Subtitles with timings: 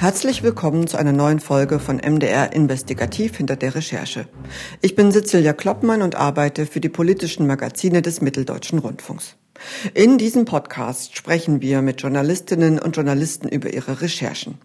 [0.00, 4.28] Herzlich willkommen zu einer neuen Folge von MDR Investigativ hinter der Recherche.
[4.80, 9.36] Ich bin Cecilia Kloppmann und arbeite für die politischen Magazine des Mitteldeutschen Rundfunks.
[9.94, 14.58] In diesem Podcast sprechen wir mit Journalistinnen und Journalisten über ihre Recherchen.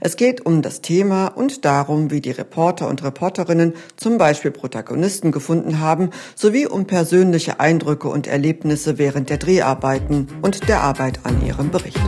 [0.00, 5.32] Es geht um das Thema und darum, wie die Reporter und Reporterinnen zum Beispiel Protagonisten
[5.32, 11.44] gefunden haben, sowie um persönliche Eindrücke und Erlebnisse während der Dreharbeiten und der Arbeit an
[11.44, 12.00] ihrem Bericht.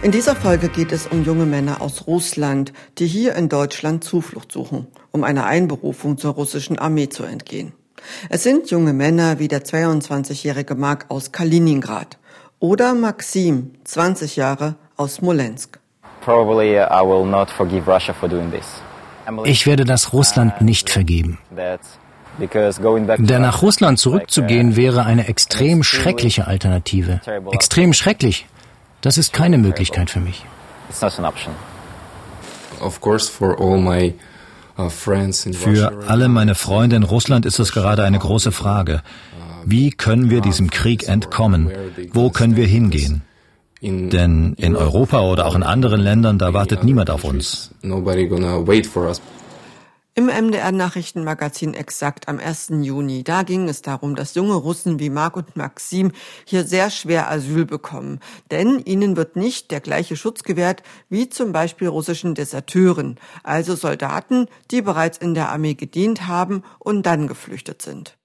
[0.00, 4.52] In dieser Folge geht es um junge Männer aus Russland, die hier in Deutschland Zuflucht
[4.52, 7.72] suchen, um einer Einberufung zur russischen Armee zu entgehen.
[8.28, 12.18] Es sind junge Männer wie der 22-jährige Mark aus Kaliningrad
[12.60, 15.78] oder Maxim, 20 Jahre, aus Smolensk.
[19.44, 21.38] Ich werde das Russland nicht vergeben.
[22.38, 27.20] Denn nach Russland zurückzugehen wäre eine extrem schreckliche Alternative.
[27.52, 28.46] Extrem schrecklich.
[29.00, 30.44] Das ist keine Möglichkeit für mich.
[32.80, 32.90] Uh,
[35.52, 39.02] für alle meine Freunde in Russland ist es gerade eine große Frage.
[39.64, 41.70] Wie können wir diesem Krieg entkommen?
[42.12, 43.22] Wo können wir hingehen?
[43.82, 47.70] Denn in Europa oder auch in anderen Ländern, da wartet niemand auf uns.
[50.18, 52.70] Im MDR-Nachrichtenmagazin Exakt am 1.
[52.80, 56.10] Juni, da ging es darum, dass junge Russen wie Mark und Maxim
[56.44, 58.18] hier sehr schwer Asyl bekommen.
[58.50, 64.46] Denn ihnen wird nicht der gleiche Schutz gewährt wie zum Beispiel russischen Deserteuren, also Soldaten,
[64.72, 68.18] die bereits in der Armee gedient haben und dann geflüchtet sind.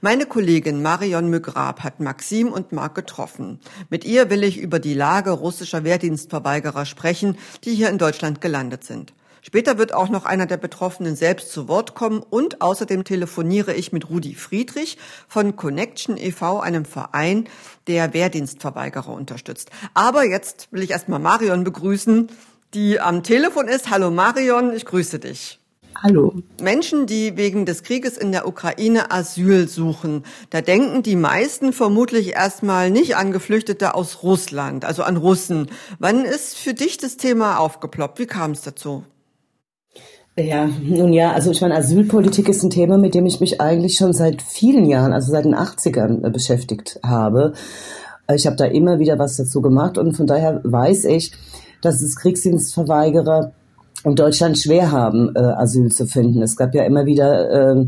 [0.00, 3.60] Meine Kollegin Marion Mügrab hat Maxim und Mark getroffen.
[3.90, 8.82] Mit ihr will ich über die Lage russischer Wehrdienstverweigerer sprechen, die hier in Deutschland gelandet
[8.82, 9.14] sind.
[9.44, 13.92] Später wird auch noch einer der Betroffenen selbst zu Wort kommen und außerdem telefoniere ich
[13.92, 17.48] mit Rudi Friedrich von Connection e.V., einem Verein,
[17.88, 19.70] der Wehrdienstverweigerer unterstützt.
[19.94, 22.28] Aber jetzt will ich erstmal Marion begrüßen,
[22.72, 23.90] die am Telefon ist.
[23.90, 25.58] Hallo Marion, ich grüße dich.
[26.00, 26.34] Hallo.
[26.60, 32.28] Menschen, die wegen des Krieges in der Ukraine Asyl suchen, da denken die meisten vermutlich
[32.28, 35.68] erstmal nicht an Geflüchtete aus Russland, also an Russen.
[35.98, 38.20] Wann ist für dich das Thema aufgeploppt?
[38.20, 39.04] Wie kam es dazu?
[40.38, 43.96] Ja, nun ja, also ich meine, Asylpolitik ist ein Thema, mit dem ich mich eigentlich
[43.96, 47.52] schon seit vielen Jahren, also seit den 80ern äh, beschäftigt habe.
[48.26, 51.32] Äh, ich habe da immer wieder was dazu gemacht und von daher weiß ich,
[51.82, 53.52] dass es Kriegsdienstverweigerer
[54.04, 56.42] in Deutschland schwer haben, äh, Asyl zu finden.
[56.42, 57.86] Es gab ja immer wieder äh,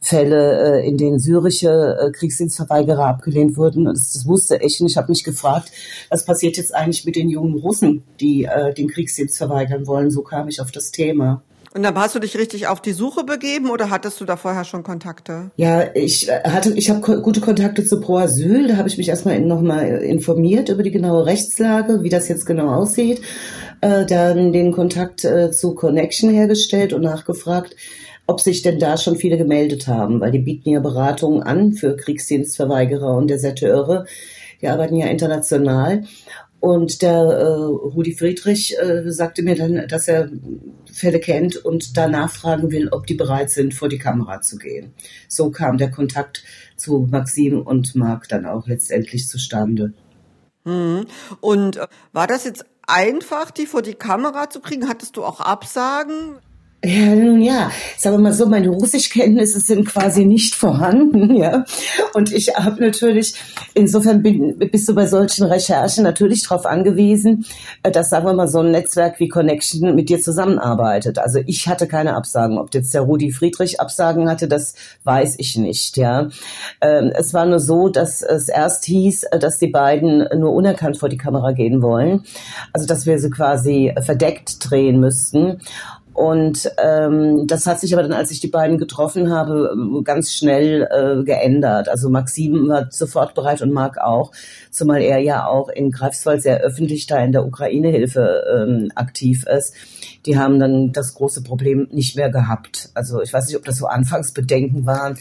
[0.00, 3.86] Fälle, äh, in denen syrische äh, Kriegsdienstverweigerer abgelehnt wurden.
[3.86, 4.78] Das, das wusste ich.
[4.80, 5.72] Und ich habe mich gefragt,
[6.10, 10.10] was passiert jetzt eigentlich mit den jungen Russen, die äh, den Kriegsdienst verweigern wollen.
[10.10, 11.42] So kam ich auf das Thema.
[11.74, 14.64] Und dann hast du dich richtig auf die Suche begeben oder hattest du da vorher
[14.64, 15.50] schon Kontakte?
[15.56, 18.68] Ja, ich äh, hatte, ich habe gute Kontakte zu Pro Asyl.
[18.68, 22.74] Da habe ich mich erstmal nochmal informiert über die genaue Rechtslage, wie das jetzt genau
[22.74, 23.20] aussieht.
[23.80, 27.76] Äh, dann den Kontakt äh, zu Connection hergestellt und nachgefragt,
[28.26, 31.96] ob sich denn da schon viele gemeldet haben, weil die bieten ja Beratungen an für
[31.96, 34.06] Kriegsdienstverweigerer und Deserteure.
[34.60, 36.04] Die arbeiten ja international.
[36.60, 40.28] Und der äh, Rudi Friedrich äh, sagte mir dann, dass er
[40.92, 44.92] Fälle kennt und da nachfragen will, ob die bereit sind, vor die Kamera zu gehen.
[45.28, 46.42] So kam der Kontakt
[46.76, 49.92] zu Maxim und Marc dann auch letztendlich zustande.
[50.64, 51.06] Mhm.
[51.40, 54.88] Und äh, war das jetzt einfach, die vor die Kamera zu kriegen?
[54.88, 56.38] Hattest du auch Absagen?
[56.84, 61.64] Ja, nun ja, sagen wir mal so, meine Russischkenntnisse sind quasi nicht vorhanden, ja.
[62.14, 63.34] Und ich habe natürlich,
[63.74, 67.46] insofern bin, bist du bei solchen Recherchen natürlich darauf angewiesen,
[67.82, 71.18] äh, dass, sagen wir mal, so ein Netzwerk wie Connection mit dir zusammenarbeitet.
[71.18, 72.58] Also ich hatte keine Absagen.
[72.58, 76.28] Ob jetzt der Rudi Friedrich Absagen hatte, das weiß ich nicht, ja.
[76.80, 80.96] Ähm, es war nur so, dass es erst hieß, äh, dass die beiden nur unerkannt
[80.96, 82.22] vor die Kamera gehen wollen.
[82.72, 85.58] Also, dass wir sie quasi verdeckt drehen müssten.
[86.18, 89.72] Und ähm, das hat sich aber dann, als ich die beiden getroffen habe,
[90.02, 91.88] ganz schnell äh, geändert.
[91.88, 94.32] Also Maxim war sofort bereit und Marc auch,
[94.72, 99.76] zumal er ja auch in Greifswald sehr öffentlich da in der Ukraine-Hilfe ähm, aktiv ist
[100.26, 102.90] die haben dann das große Problem nicht mehr gehabt.
[102.94, 105.18] Also ich weiß nicht, ob das so Anfangsbedenken waren,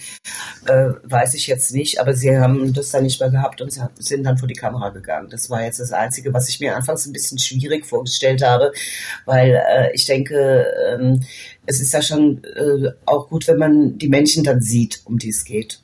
[0.66, 4.24] äh, weiß ich jetzt nicht, aber sie haben das dann nicht mehr gehabt und sind
[4.24, 5.30] dann vor die Kamera gegangen.
[5.30, 8.72] Das war jetzt das Einzige, was ich mir anfangs ein bisschen schwierig vorgestellt habe,
[9.26, 11.24] weil äh, ich denke, ähm,
[11.66, 15.30] es ist ja schon äh, auch gut, wenn man die Menschen dann sieht, um die
[15.30, 15.82] es geht.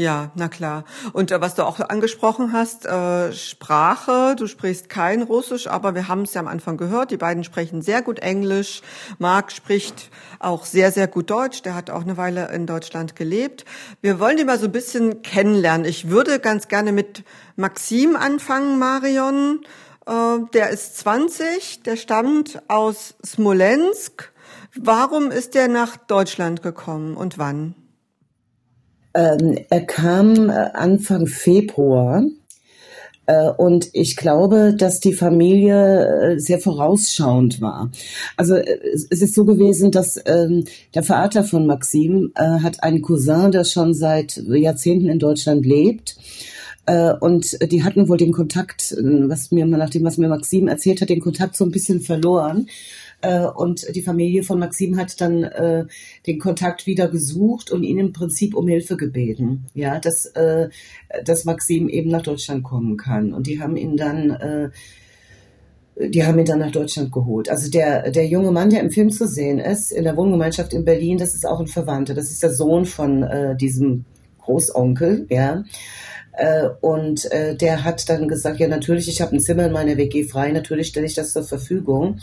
[0.00, 0.84] Ja, na klar.
[1.12, 6.08] Und äh, was du auch angesprochen hast, äh, Sprache, du sprichst kein Russisch, aber wir
[6.08, 8.80] haben es ja am Anfang gehört, die beiden sprechen sehr gut Englisch.
[9.18, 10.08] Marc spricht
[10.38, 13.66] auch sehr, sehr gut Deutsch, der hat auch eine Weile in Deutschland gelebt.
[14.00, 15.84] Wir wollen die mal so ein bisschen kennenlernen.
[15.84, 17.22] Ich würde ganz gerne mit
[17.56, 19.60] Maxim anfangen, Marion.
[20.06, 24.32] Äh, der ist 20, der stammt aus Smolensk.
[24.74, 27.74] Warum ist der nach Deutschland gekommen und wann?
[29.14, 32.22] Ähm, er kam äh, Anfang Februar
[33.26, 37.90] äh, und ich glaube, dass die Familie äh, sehr vorausschauend war.
[38.36, 40.64] Also es ist so gewesen, dass ähm,
[40.94, 46.16] der Vater von Maxim hat einen Cousin, der schon seit Jahrzehnten in Deutschland lebt.
[47.20, 51.20] Und die hatten wohl den Kontakt, was mir, nach was mir Maxim erzählt hat, den
[51.20, 52.66] Kontakt so ein bisschen verloren.
[53.22, 55.86] Äh, und die Familie von Maxim hat dann äh,
[56.26, 60.68] den Kontakt wieder gesucht und ihn im Prinzip um Hilfe gebeten, ja, dass, äh,
[61.24, 63.32] dass Maxim eben nach Deutschland kommen kann.
[63.32, 64.70] Und die haben ihn dann äh,
[66.08, 67.50] die haben ihn dann nach Deutschland geholt.
[67.50, 70.84] Also der, der junge Mann, der im Film zu sehen ist, in der Wohngemeinschaft in
[70.84, 72.14] Berlin, das ist auch ein Verwandter.
[72.14, 74.06] Das ist der Sohn von äh, diesem
[74.38, 75.64] Großonkel, ja.
[76.32, 79.96] Äh, und äh, der hat dann gesagt, ja natürlich, ich habe ein Zimmer in meiner
[79.96, 82.18] WG frei, natürlich stelle ich das zur Verfügung.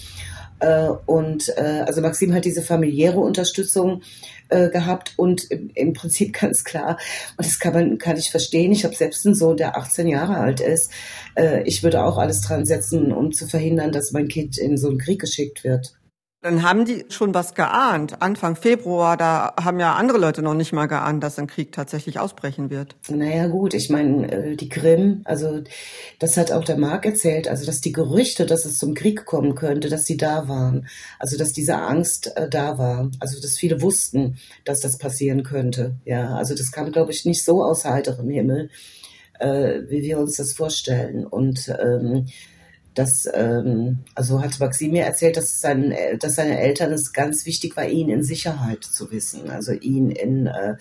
[0.59, 4.01] Äh, und äh, also Maxim hat diese familiäre Unterstützung
[4.49, 6.97] äh, gehabt und im, im, Prinzip ganz klar,
[7.37, 10.37] und das kann man kann ich verstehen, ich habe selbst einen Sohn, der 18 Jahre
[10.37, 10.91] alt ist.
[11.35, 14.89] Äh, ich würde auch alles dran setzen, um zu verhindern, dass mein Kind in so
[14.89, 15.93] einen Krieg geschickt wird.
[16.41, 18.21] Dann haben die schon was geahnt.
[18.21, 22.19] Anfang Februar, da haben ja andere Leute noch nicht mal geahnt, dass ein Krieg tatsächlich
[22.19, 22.95] ausbrechen wird.
[23.09, 25.61] Naja gut, ich meine, äh, die Krim, also
[26.19, 29.55] das hat auch der Marc erzählt, also dass die Gerüchte, dass es zum Krieg kommen
[29.55, 30.87] könnte, dass die da waren.
[31.17, 33.09] Also dass diese Angst äh, da war.
[33.19, 35.95] Also dass viele wussten, dass das passieren könnte.
[36.05, 38.69] Ja, also das kam, glaube ich, nicht so aus heiterem Himmel,
[39.39, 41.25] äh, wie wir uns das vorstellen.
[41.25, 42.27] Und ähm,
[42.97, 47.77] dass, ähm, also hat Maxim mir erzählt, dass, sein, dass seine Eltern es ganz wichtig
[47.77, 50.75] war, ihn in Sicherheit zu wissen, also ihn in äh,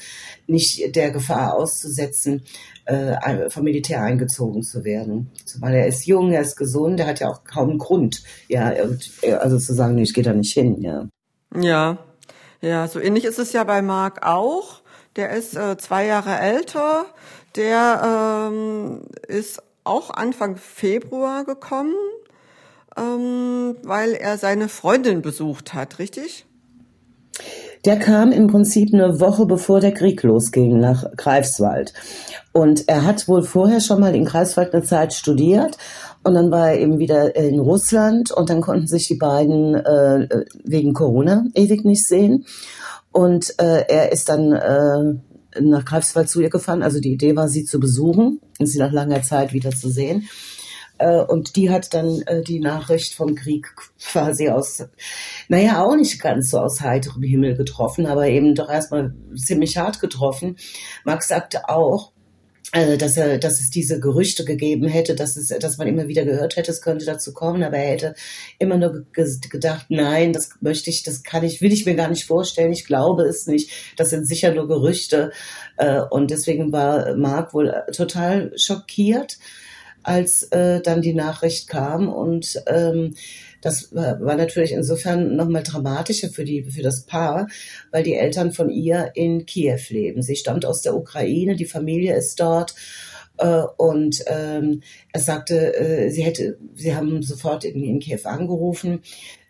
[0.46, 2.42] nicht der Gefahr auszusetzen,
[2.86, 5.30] äh, vom Militär eingezogen zu werden.
[5.44, 8.72] Zumal er ist jung, er ist gesund, er hat ja auch kaum Grund, ja,
[9.40, 11.08] also zu sagen, ich gehe da nicht hin, ja.
[11.54, 11.98] Ja,
[12.60, 14.80] ja, so ähnlich ist es ja bei Marc auch.
[15.16, 17.06] Der ist äh, zwei Jahre älter.
[17.54, 21.94] Der ähm, ist auch Anfang Februar gekommen,
[22.96, 26.46] ähm, weil er seine Freundin besucht hat, richtig?
[27.84, 31.92] Der kam im Prinzip eine Woche bevor der Krieg losging nach Greifswald.
[32.52, 35.76] Und er hat wohl vorher schon mal in Greifswald eine Zeit studiert
[36.24, 40.44] und dann war er eben wieder in Russland und dann konnten sich die beiden äh,
[40.64, 42.46] wegen Corona ewig nicht sehen.
[43.12, 45.20] Und äh, er ist dann äh,
[45.60, 46.82] nach Greifswald zu ihr gefahren.
[46.82, 50.28] Also die Idee war, sie zu besuchen und sie nach langer Zeit wieder zu sehen.
[50.98, 54.84] Äh, und die hat dann äh, die Nachricht vom Krieg quasi aus,
[55.48, 60.00] naja, auch nicht ganz so aus heiterem Himmel getroffen, aber eben doch erstmal ziemlich hart
[60.00, 60.56] getroffen.
[61.04, 62.12] Max sagte auch,
[62.72, 66.24] also, dass er, dass es diese Gerüchte gegeben hätte, dass es, dass man immer wieder
[66.24, 68.14] gehört hätte, es könnte dazu kommen, aber er hätte
[68.58, 72.24] immer nur gedacht, nein, das möchte ich, das kann ich, will ich mir gar nicht
[72.24, 75.30] vorstellen, ich glaube es nicht, das sind sicher nur Gerüchte,
[75.76, 79.38] äh, und deswegen war Mark wohl total schockiert,
[80.02, 82.08] als äh, dann die Nachricht kam.
[82.08, 83.14] Und ähm,
[83.66, 87.48] das war natürlich insofern nochmal dramatischer für die, für das Paar,
[87.90, 90.22] weil die Eltern von ihr in Kiew leben.
[90.22, 92.76] Sie stammt aus der Ukraine, die Familie ist dort.
[93.38, 99.00] Äh, und ähm, er sagte, äh, sie hätte, sie haben sofort in, in Kiew angerufen.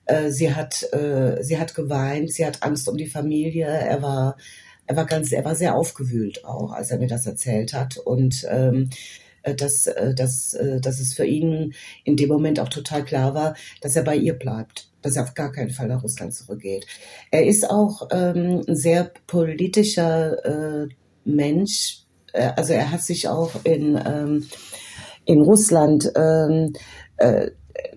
[0.06, 3.66] Äh, sie hat, äh, sie hat geweint, sie hat Angst um die Familie.
[3.66, 4.38] Er war,
[4.86, 7.98] er war ganz, er war sehr aufgewühlt auch, als er mir das erzählt hat.
[7.98, 11.74] Und ähm, äh, dass, äh, dass, äh, dass es für ihn
[12.04, 15.34] in dem Moment auch total klar war, dass er bei ihr bleibt, dass er auf
[15.34, 16.86] gar keinen Fall nach Russland zurückgeht.
[17.30, 20.88] Er ist auch ähm, ein sehr politischer äh,
[21.24, 22.02] Mensch.
[22.32, 24.46] Also er hat sich auch in, ähm,
[25.24, 26.74] in Russland, ähm,
[27.16, 27.50] äh,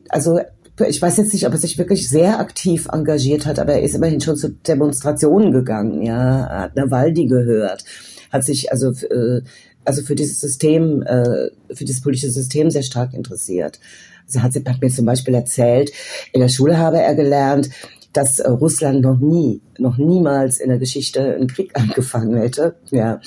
[0.08, 0.40] also
[0.88, 3.96] ich weiß jetzt nicht, ob er sich wirklich sehr aktiv engagiert hat, aber er ist
[3.96, 7.84] immerhin schon zu Demonstrationen gegangen, ja, hat Nawalny gehört,
[8.32, 9.42] hat sich also äh,
[9.90, 13.80] also für dieses System, äh, für dieses politische System sehr stark interessiert.
[14.28, 15.92] Also hat, sie, hat mir zum Beispiel erzählt,
[16.32, 17.72] in der Schule habe er gelernt,
[18.14, 22.76] dass äh, Russland noch nie, noch niemals in der Geschichte einen Krieg angefangen hätte.
[22.92, 23.20] Ja.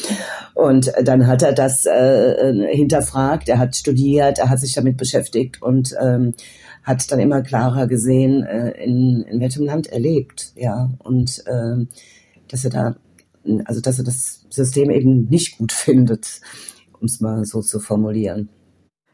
[0.54, 5.60] Und dann hat er das äh, hinterfragt, er hat studiert, er hat sich damit beschäftigt
[5.62, 6.34] und ähm,
[6.84, 10.52] hat dann immer klarer gesehen, äh, in, in welchem Land er lebt.
[10.54, 10.90] Ja.
[10.98, 11.86] Und äh,
[12.46, 12.96] dass er da
[13.64, 16.40] also dass er das System eben nicht gut findet,
[16.98, 18.48] um es mal so zu formulieren.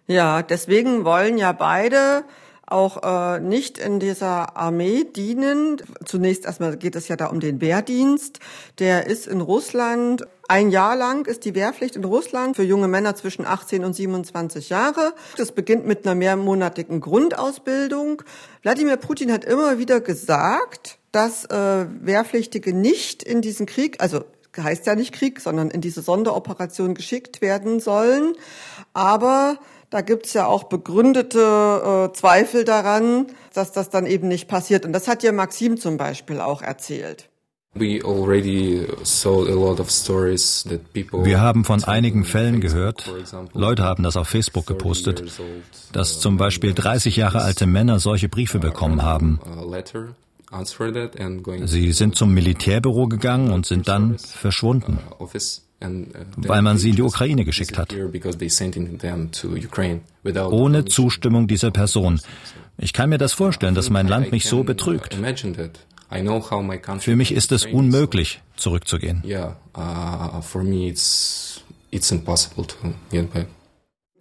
[0.07, 2.25] Ja, deswegen wollen ja beide
[2.67, 5.79] auch äh, nicht in dieser Armee dienen.
[6.05, 8.41] Zunächst erstmal geht es ja da um den Wehrdienst.
[8.79, 13.15] Der ist in Russland ein Jahr lang ist die Wehrpflicht in Russland für junge Männer
[13.15, 15.13] zwischen 18 und 27 Jahre.
[15.37, 18.23] Das beginnt mit einer mehrmonatigen Grundausbildung.
[18.63, 24.25] Wladimir Putin hat immer wieder gesagt, dass äh, Wehrpflichtige nicht in diesen Krieg, also
[24.57, 28.35] heißt ja nicht Krieg, sondern in diese Sonderoperation geschickt werden sollen.
[28.95, 29.59] Aber
[29.91, 34.87] da gibt's ja auch begründete äh, Zweifel daran, dass das dann eben nicht passiert.
[34.87, 37.29] Und das hat ja Maxim zum Beispiel auch erzählt.
[41.25, 43.13] Wir haben von einigen Fällen gehört,
[43.55, 45.25] Leute haben das auf Facebook gepostet,
[45.93, 49.41] dass zum Beispiel 30 Jahre alte Männer solche Briefe bekommen haben.
[51.65, 54.99] Sie sind zum Militärbüro gegangen und sind dann verschwunden.
[55.21, 55.29] Uh,
[56.37, 57.95] weil man sie in die Ukraine geschickt hat.
[60.51, 62.21] Ohne Zustimmung dieser Person.
[62.79, 65.17] Ich kann mir das vorstellen, dass mein Land mich so betrügt.
[66.11, 69.23] Für mich ist es unmöglich, zurückzugehen.
[69.25, 70.41] Uh,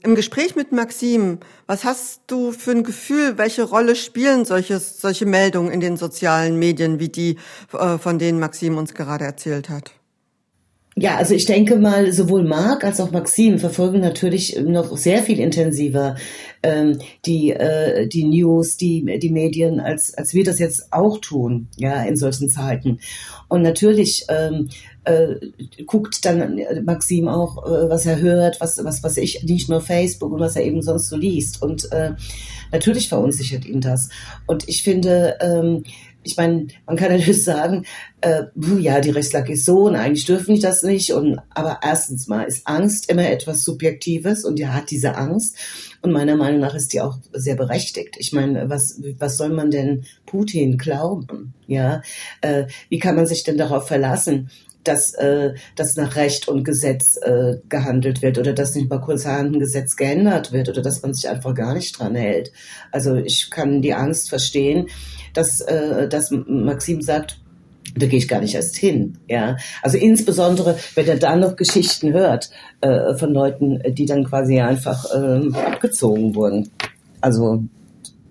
[0.03, 5.25] Im Gespräch mit Maxim, was hast du für ein Gefühl, welche Rolle spielen solche, solche
[5.25, 7.37] Meldungen in den sozialen Medien, wie die,
[7.73, 9.91] äh, von denen Maxim uns gerade erzählt hat?
[10.99, 15.39] Ja, also ich denke mal, sowohl Marc als auch Maxim verfolgen natürlich noch sehr viel
[15.39, 16.15] intensiver
[16.63, 21.67] ähm, die, äh, die News, die, die Medien, als, als wir das jetzt auch tun,
[21.77, 22.99] ja, in solchen Zeiten.
[23.47, 24.69] Und natürlich ähm,
[25.03, 25.35] äh,
[25.85, 30.33] guckt dann Maxim auch, äh, was er hört, was, was, was ich, nicht nur Facebook
[30.33, 31.61] und was er eben sonst so liest.
[31.61, 32.13] Und äh,
[32.71, 34.09] natürlich verunsichert ihn das.
[34.47, 35.83] Und ich finde, ähm,
[36.27, 37.85] ich meine, man kann natürlich sagen,
[38.21, 38.43] äh,
[38.79, 41.13] ja, die Rechtslage ist so und eigentlich dürfen die das nicht.
[41.13, 45.57] Und aber erstens mal ist Angst immer etwas Subjektives und er hat diese Angst.
[46.01, 48.15] Und meiner Meinung nach ist die auch sehr berechtigt.
[48.19, 51.53] Ich meine, was, was soll man denn Putin glauben?
[51.65, 52.01] Ja,
[52.41, 54.49] äh, wie kann man sich denn darauf verlassen?
[54.87, 59.55] dass, äh, dass nach Recht und Gesetz äh, gehandelt wird oder dass nicht mal kurzerhand
[59.55, 62.51] ein Gesetz geändert wird oder dass man sich einfach gar nicht dran hält.
[62.91, 64.87] Also ich kann die Angst verstehen,
[65.37, 67.39] dass, äh, dass Maxim sagt,
[67.95, 69.17] da gehe ich gar nicht erst hin.
[69.27, 72.49] Ja, also insbesondere, wenn er dann noch Geschichten hört
[72.81, 76.69] äh, von Leuten, die dann quasi einfach äh, abgezogen wurden.
[77.21, 77.63] Also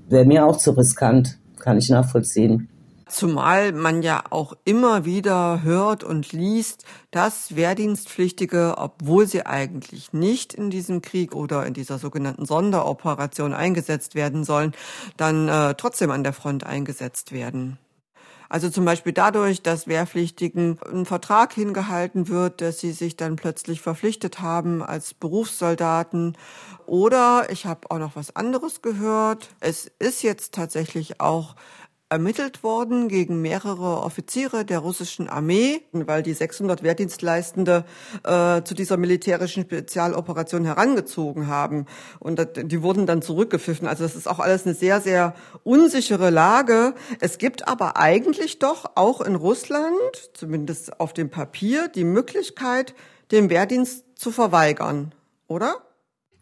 [0.09, 2.69] wäre mir auch zu riskant, kann ich nachvollziehen.
[3.09, 10.53] Zumal man ja auch immer wieder hört und liest, dass Wehrdienstpflichtige, obwohl sie eigentlich nicht
[10.53, 14.73] in diesem Krieg oder in dieser sogenannten Sonderoperation eingesetzt werden sollen,
[15.17, 17.79] dann äh, trotzdem an der Front eingesetzt werden.
[18.49, 23.81] Also zum Beispiel dadurch, dass Wehrpflichtigen ein Vertrag hingehalten wird, dass sie sich dann plötzlich
[23.81, 26.37] verpflichtet haben als Berufssoldaten.
[26.87, 29.49] Oder ich habe auch noch was anderes gehört.
[29.61, 31.57] Es ist jetzt tatsächlich auch
[32.09, 37.85] ermittelt worden gegen mehrere Offiziere der russischen Armee, weil die 600 Wehrdienstleistende
[38.23, 41.87] äh, zu dieser militärischen Spezialoperation herangezogen haben.
[42.21, 43.89] Und das, die wurden dann zurückgepfiffen.
[43.89, 45.35] Also das ist auch alles eine sehr, sehr
[45.65, 46.95] unsichere Lage.
[47.21, 52.95] Es gibt aber eigentlich doch auch in Russland, zumindest auf dem Papier, die Möglichkeit,
[53.33, 55.13] den Wehrdienst zu verweigern,
[55.49, 55.86] oder?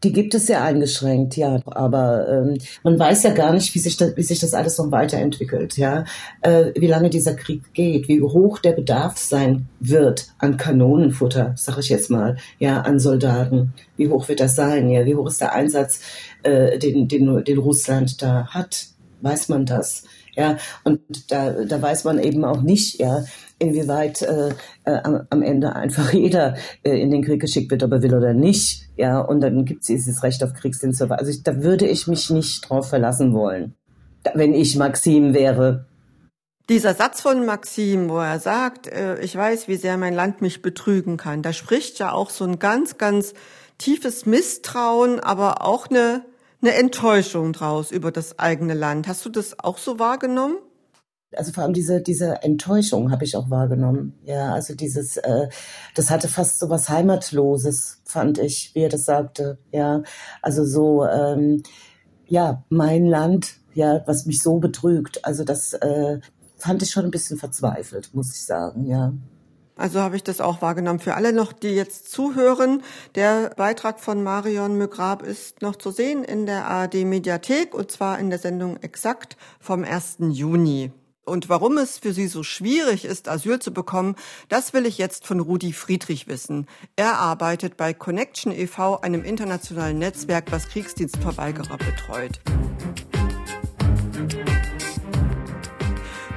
[0.05, 1.61] Die gibt es sehr eingeschränkt, ja.
[1.65, 4.91] Aber ähm, man weiß ja gar nicht, wie sich das, wie sich das alles noch
[4.93, 6.05] weiterentwickelt, ja.
[6.43, 11.79] Äh, wie lange dieser Krieg geht, wie hoch der Bedarf sein wird an Kanonenfutter, sag
[11.79, 13.73] ich jetzt mal, ja, an Soldaten.
[13.97, 15.07] Wie hoch wird das sein, ja?
[15.07, 16.01] Wie hoch ist der Einsatz,
[16.43, 18.89] äh, den, den, den Russland da hat?
[19.23, 20.05] Weiß man das?
[20.37, 23.25] Ja, und da, da weiß man eben auch nicht, ja,
[23.59, 24.51] inwieweit äh,
[24.85, 28.33] äh, am Ende einfach jeder äh, in den Krieg geschickt wird, ob er will oder
[28.33, 28.89] nicht.
[28.97, 31.03] Ja, und dann gibt es dieses Recht auf Kriegsdienst.
[31.03, 33.75] Also ich, da würde ich mich nicht drauf verlassen wollen,
[34.35, 35.87] wenn ich Maxim wäre.
[36.69, 40.63] Dieser Satz von Maxim, wo er sagt, äh, ich weiß, wie sehr mein Land mich
[40.63, 43.35] betrügen kann, da spricht ja auch so ein ganz, ganz
[43.77, 46.25] tiefes Misstrauen, aber auch eine,
[46.63, 49.09] eine Enttäuschung draus über das eigene Land.
[49.09, 50.57] Hast du das auch so wahrgenommen?
[51.37, 54.15] Also vor allem diese diese Enttäuschung habe ich auch wahrgenommen.
[54.25, 55.49] Ja, also dieses, äh,
[55.95, 59.59] das hatte fast so was Heimatloses, fand ich, wie er das sagte.
[59.73, 60.03] Ja,
[60.43, 61.63] also so, ähm,
[62.27, 65.25] ja, mein Land, ja, was mich so betrügt.
[65.25, 66.21] Also das äh,
[66.57, 68.87] fand ich schon ein bisschen verzweifelt, muss ich sagen.
[68.87, 69.13] Ja.
[69.77, 71.01] Also habe ich das auch wahrgenommen.
[71.01, 72.83] Für alle noch, die jetzt zuhören,
[73.17, 78.19] der Beitrag von Marion Mögrab ist noch zu sehen in der ARD Mediathek und zwar
[78.21, 80.19] in der Sendung Exakt vom 1.
[80.31, 80.93] Juni.
[81.27, 84.15] Und warum es für sie so schwierig ist, Asyl zu bekommen,
[84.51, 86.67] das will ich jetzt von Rudi Friedrich wissen.
[86.97, 92.41] Er arbeitet bei Connection e.V., einem internationalen Netzwerk, was Kriegsdienstverweigerer betreut.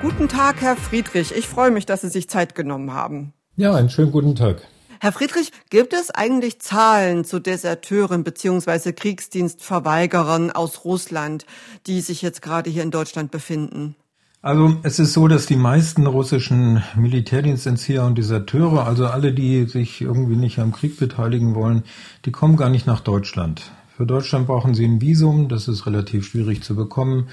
[0.02, 1.36] Guten Tag, Herr Friedrich.
[1.36, 3.34] Ich freue mich, dass Sie sich Zeit genommen haben.
[3.58, 4.62] Ja, einen schönen guten Tag.
[5.02, 8.94] Herr Friedrich, gibt es eigentlich Zahlen zu Deserteuren bzw.
[8.94, 11.46] Kriegsdienstverweigerern aus Russland,
[11.88, 13.98] die sich jetzt gerade hier in Deutschland befinden?
[14.42, 20.02] Also es ist so, dass die meisten russischen Militärdienstentzieher und Deserteure, also alle, die sich
[20.02, 21.84] irgendwie nicht am Krieg beteiligen wollen,
[22.26, 23.72] die kommen gar nicht nach Deutschland.
[23.96, 27.30] Für Deutschland brauchen sie ein Visum, das ist relativ schwierig zu bekommen.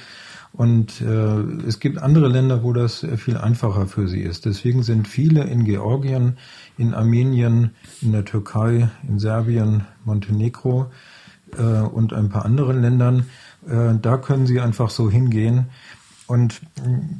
[0.54, 4.46] Und äh, es gibt andere Länder, wo das viel einfacher für sie ist.
[4.46, 6.38] Deswegen sind viele in Georgien,
[6.78, 10.90] in Armenien, in der Türkei, in Serbien, Montenegro
[11.58, 13.26] äh, und ein paar anderen Ländern.
[13.66, 15.66] Äh, da können sie einfach so hingehen.
[16.26, 16.62] Und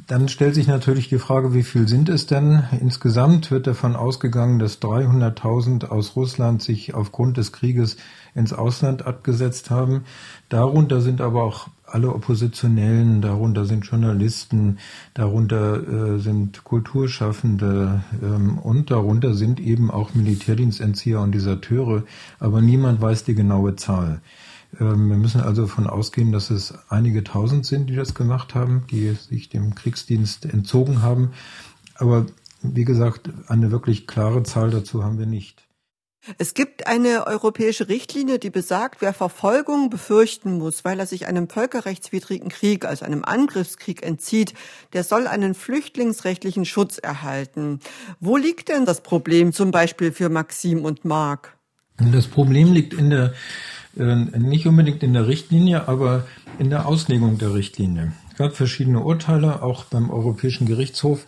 [0.07, 2.63] dann stellt sich natürlich die Frage, wie viel sind es denn?
[2.81, 7.97] Insgesamt wird davon ausgegangen, dass 300.000 aus Russland sich aufgrund des Krieges
[8.33, 10.05] ins Ausland abgesetzt haben.
[10.49, 14.79] Darunter sind aber auch alle Oppositionellen, darunter sind Journalisten,
[15.13, 22.03] darunter äh, sind Kulturschaffende ähm, und darunter sind eben auch Militärdienstentzieher und Deserteure,
[22.39, 24.19] aber niemand weiß die genaue Zahl.
[24.79, 28.85] Ähm, wir müssen also davon ausgehen, dass es einige tausend sind, die das gemacht haben,
[28.89, 31.31] die sich dem Kriegsdienst entzogen haben.
[31.95, 32.25] Aber
[32.61, 35.65] wie gesagt, eine wirklich klare Zahl dazu haben wir nicht.
[36.39, 41.47] Es gibt eine europäische Richtlinie, die besagt, wer Verfolgung befürchten muss, weil er sich einem
[41.47, 44.55] völkerrechtswidrigen Krieg, also einem Angriffskrieg entzieht,
[44.93, 47.79] der soll einen flüchtlingsrechtlichen Schutz erhalten.
[48.19, 51.57] Wo liegt denn das Problem zum Beispiel für Maxim und Mark?
[51.97, 53.33] Das Problem liegt in der
[53.95, 56.25] nicht unbedingt in der Richtlinie, aber
[56.59, 58.13] in der Auslegung der Richtlinie.
[58.35, 61.25] Es gab verschiedene Urteile, auch beim Europäischen Gerichtshof.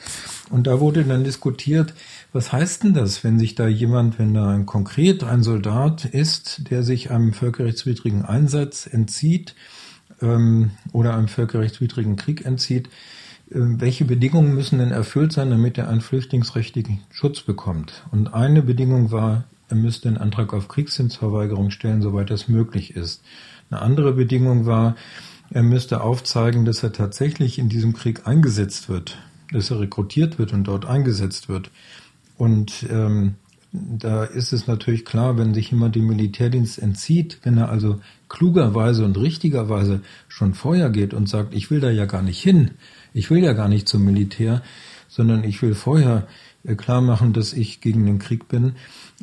[0.50, 1.94] Und da wurde dann diskutiert,
[2.34, 6.70] was heißt denn das, wenn sich da jemand, wenn da ein konkret ein Soldat ist,
[6.70, 9.56] der sich einem völkerrechtswidrigen Einsatz entzieht
[10.22, 12.88] ähm, oder einem völkerrechtswidrigen Krieg entzieht,
[13.52, 18.04] äh, welche Bedingungen müssen denn erfüllt sein, damit er einen flüchtlingsrechtlichen Schutz bekommt?
[18.12, 23.22] Und eine Bedingung war er müsste einen Antrag auf Kriegsdienstverweigerung stellen, soweit das möglich ist.
[23.70, 24.96] Eine andere Bedingung war,
[25.50, 29.18] er müsste aufzeigen, dass er tatsächlich in diesem Krieg eingesetzt wird,
[29.52, 31.72] dass er rekrutiert wird und dort eingesetzt wird.
[32.38, 33.36] Und ähm,
[33.72, 38.00] da ist es natürlich klar, wenn sich jemand dem Militärdienst entzieht, wenn er also
[38.30, 42.72] klugerweise und richtigerweise schon vorher geht und sagt, ich will da ja gar nicht hin,
[43.14, 44.62] ich will ja gar nicht zum Militär,
[45.08, 46.28] sondern ich will vorher
[46.76, 48.74] klar machen, dass ich gegen den Krieg bin.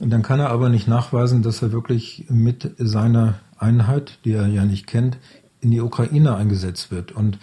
[0.00, 4.46] Und dann kann er aber nicht nachweisen, dass er wirklich mit seiner Einheit, die er
[4.46, 5.18] ja nicht kennt,
[5.60, 7.12] in die Ukraine eingesetzt wird.
[7.12, 7.38] Und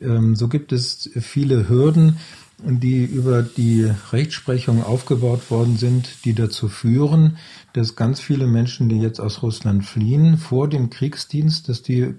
[0.00, 2.18] ähm, so gibt es viele Hürden,
[2.58, 7.36] die über die Rechtsprechung aufgebaut worden sind, die dazu führen,
[7.74, 12.14] dass ganz viele Menschen, die jetzt aus Russland fliehen, vor dem Kriegsdienst, dass die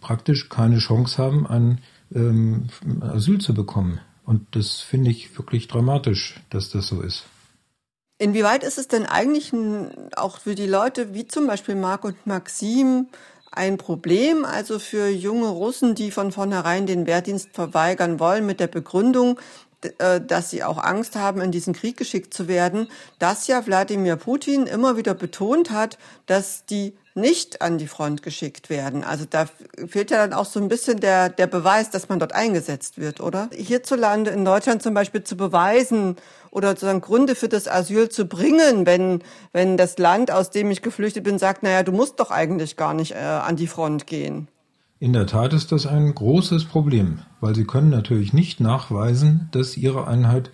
[0.00, 1.78] praktisch keine Chance haben, ein
[2.12, 2.64] ähm,
[3.00, 4.00] Asyl zu bekommen.
[4.26, 7.24] Und das finde ich wirklich dramatisch, dass das so ist.
[8.18, 9.52] Inwieweit ist es denn eigentlich
[10.16, 13.08] auch für die Leute wie zum Beispiel Marc und Maxim
[13.52, 18.66] ein Problem, also für junge Russen, die von vornherein den Wehrdienst verweigern wollen mit der
[18.66, 19.38] Begründung,
[19.98, 24.16] äh, dass sie auch Angst haben, in diesen Krieg geschickt zu werden, dass ja Wladimir
[24.16, 29.02] Putin immer wieder betont hat, dass die nicht an die Front geschickt werden.
[29.02, 29.46] Also da
[29.88, 33.20] fehlt ja dann auch so ein bisschen der, der Beweis, dass man dort eingesetzt wird,
[33.20, 33.48] oder?
[33.54, 36.16] Hierzulande in Deutschland zum Beispiel zu beweisen
[36.50, 40.82] oder sozusagen Gründe für das Asyl zu bringen, wenn, wenn das Land, aus dem ich
[40.82, 44.48] geflüchtet bin, sagt, naja, du musst doch eigentlich gar nicht äh, an die Front gehen.
[44.98, 49.76] In der Tat ist das ein großes Problem, weil sie können natürlich nicht nachweisen, dass
[49.76, 50.50] ihre Einheit,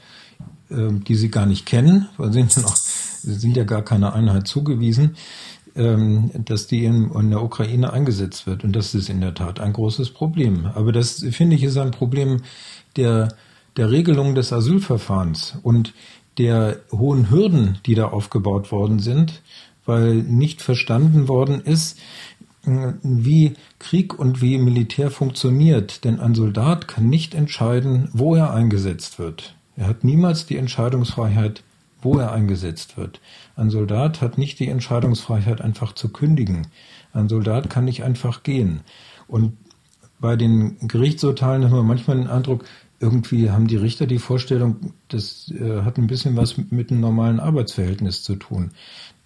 [0.70, 4.12] äh, die sie gar nicht kennen, weil sie sind, noch, sie sind ja gar keine
[4.12, 5.16] Einheit zugewiesen,
[5.74, 8.64] dass die in, in, der Ukraine eingesetzt wird.
[8.64, 10.66] Und das ist in der Tat ein großes Problem.
[10.74, 12.42] Aber das, finde ich, ist ein Problem
[12.96, 13.28] der,
[13.76, 15.94] der Regelung des Asylverfahrens und
[16.38, 19.42] der hohen Hürden, die da aufgebaut worden sind,
[19.84, 21.98] weil nicht verstanden worden ist,
[22.64, 26.04] äh, wie Krieg und wie Militär funktioniert.
[26.04, 29.54] Denn ein Soldat kann nicht entscheiden, wo er eingesetzt wird.
[29.76, 31.62] Er hat niemals die Entscheidungsfreiheit,
[32.02, 33.20] wo er eingesetzt wird.
[33.56, 36.66] Ein Soldat hat nicht die Entscheidungsfreiheit, einfach zu kündigen.
[37.12, 38.80] Ein Soldat kann nicht einfach gehen.
[39.26, 39.56] Und
[40.20, 42.64] bei den Gerichtsurteilen haben wir manchmal den Eindruck,
[43.00, 47.40] irgendwie haben die Richter die Vorstellung, das äh, hat ein bisschen was mit einem normalen
[47.40, 48.70] Arbeitsverhältnis zu tun.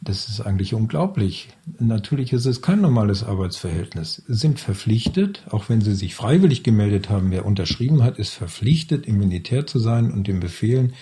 [0.00, 1.48] Das ist eigentlich unglaublich.
[1.78, 4.22] Natürlich ist es kein normales Arbeitsverhältnis.
[4.26, 9.06] Sie sind verpflichtet, auch wenn sie sich freiwillig gemeldet haben, wer unterschrieben hat, ist verpflichtet,
[9.06, 10.94] im Militär zu sein und den Befehlen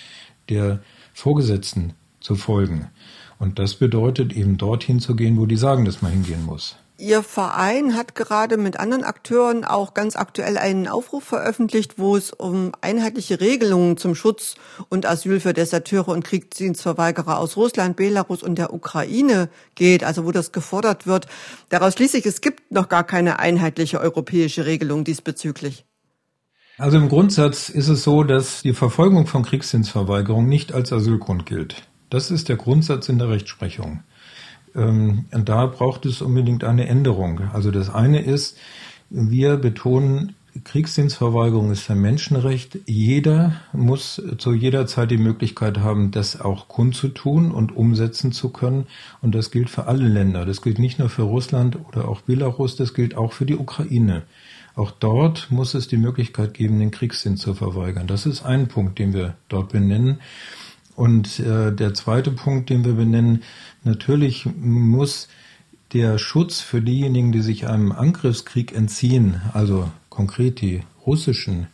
[0.48, 0.82] der
[1.14, 2.90] Vorgesetzten zu folgen.
[3.38, 6.76] Und das bedeutet eben dorthin zu gehen, wo die sagen, dass man hingehen muss.
[6.96, 12.32] Ihr Verein hat gerade mit anderen Akteuren auch ganz aktuell einen Aufruf veröffentlicht, wo es
[12.32, 14.54] um einheitliche Regelungen zum Schutz
[14.90, 20.30] und Asyl für Deserteure und Kriegsdienstverweigerer aus Russland, Belarus und der Ukraine geht, also wo
[20.30, 21.26] das gefordert wird.
[21.68, 25.84] Daraus schließlich, es gibt noch gar keine einheitliche europäische Regelung diesbezüglich.
[26.76, 31.86] Also im Grundsatz ist es so, dass die Verfolgung von Kriegsdienstverweigerung nicht als Asylgrund gilt.
[32.10, 34.02] Das ist der Grundsatz in der Rechtsprechung.
[34.74, 37.42] Ähm, und da braucht es unbedingt eine Änderung.
[37.52, 38.58] Also das eine ist,
[39.08, 40.34] wir betonen,
[40.64, 42.78] Kriegsdienstverweigerung ist ein Menschenrecht.
[42.86, 48.86] Jeder muss zu jeder Zeit die Möglichkeit haben, das auch kundzutun und umsetzen zu können.
[49.20, 50.44] Und das gilt für alle Länder.
[50.44, 54.24] Das gilt nicht nur für Russland oder auch Belarus, das gilt auch für die Ukraine.
[54.76, 58.06] Auch dort muss es die Möglichkeit geben, den Kriegsdienst zu verweigern.
[58.06, 60.20] Das ist ein Punkt, den wir dort benennen.
[60.96, 63.42] Und äh, der zweite Punkt, den wir benennen,
[63.84, 65.28] natürlich muss
[65.92, 71.68] der Schutz für diejenigen, die sich einem Angriffskrieg entziehen, also konkret die russischen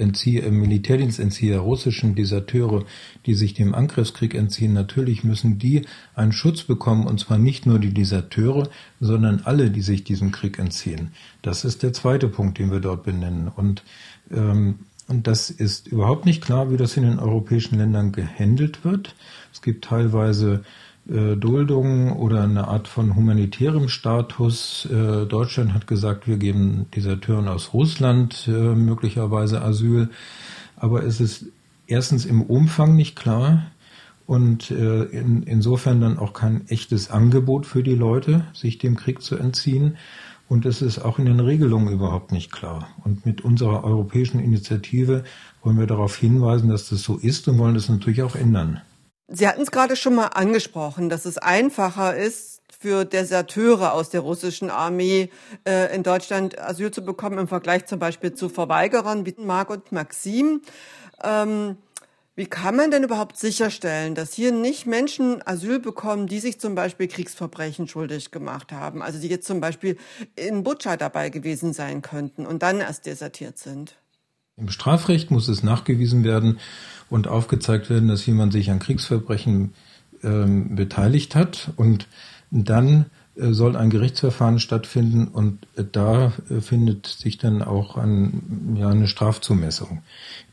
[0.00, 2.84] Entzieher, äh, Militärdienstentzieher, russischen Deserteure,
[3.26, 5.82] die sich dem Angriffskrieg entziehen, natürlich müssen die
[6.14, 10.58] einen Schutz bekommen, und zwar nicht nur die Deserteure, sondern alle, die sich diesem Krieg
[10.58, 11.12] entziehen.
[11.42, 13.48] Das ist der zweite Punkt, den wir dort benennen.
[13.48, 13.82] Und
[14.30, 19.16] ähm, und das ist überhaupt nicht klar, wie das in den europäischen Ländern gehandelt wird.
[19.52, 20.62] Es gibt teilweise
[21.10, 24.86] äh, Duldungen oder eine Art von humanitärem Status.
[24.86, 30.10] Äh, Deutschland hat gesagt, wir geben Deserteuren aus Russland äh, möglicherweise Asyl.
[30.76, 31.46] Aber es ist
[31.88, 33.72] erstens im Umfang nicht klar
[34.26, 39.36] und in, insofern dann auch kein echtes Angebot für die Leute, sich dem Krieg zu
[39.36, 39.96] entziehen.
[40.48, 42.88] Und es ist auch in den Regelungen überhaupt nicht klar.
[43.02, 45.24] Und mit unserer europäischen Initiative
[45.64, 48.80] wollen wir darauf hinweisen, dass das so ist und wollen das natürlich auch ändern.
[49.32, 54.22] Sie hatten es gerade schon mal angesprochen, dass es einfacher ist, für Deserteure aus der
[54.22, 55.30] russischen Armee
[55.68, 59.92] äh, in Deutschland Asyl zu bekommen im Vergleich zum Beispiel zu Verweigerern wie Marc und
[59.92, 60.62] Maxim.
[61.22, 61.76] Ähm,
[62.34, 66.74] wie kann man denn überhaupt sicherstellen, dass hier nicht Menschen Asyl bekommen, die sich zum
[66.74, 69.98] Beispiel Kriegsverbrechen schuldig gemacht haben, also die jetzt zum Beispiel
[70.34, 73.99] in Butscha dabei gewesen sein könnten und dann erst desertiert sind?
[74.60, 76.58] Im Strafrecht muss es nachgewiesen werden
[77.08, 79.72] und aufgezeigt werden, dass jemand sich an Kriegsverbrechen
[80.22, 82.06] ähm, beteiligt hat und
[82.50, 88.76] dann äh, soll ein Gerichtsverfahren stattfinden und äh, da äh, findet sich dann auch ein,
[88.78, 90.02] ja, eine Strafzumessung.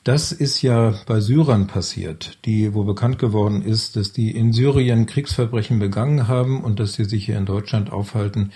[0.04, 5.06] Das ist ja bei Syrern passiert, die, wo bekannt geworden ist, dass die in Syrien
[5.06, 8.52] Kriegsverbrechen begangen haben und dass sie sich hier in Deutschland aufhalten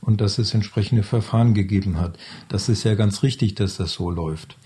[0.00, 2.18] und dass es entsprechende Verfahren gegeben hat.
[2.48, 4.56] Das ist ja ganz richtig, dass das so läuft.